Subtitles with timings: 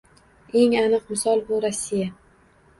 [0.61, 2.11] Eng aniq misol- bu Rossiya